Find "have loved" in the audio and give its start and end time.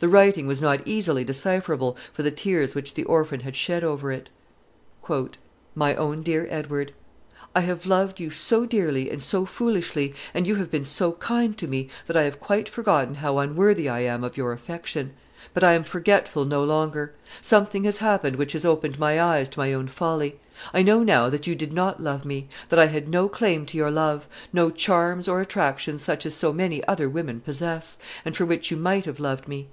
7.60-8.20, 29.06-29.48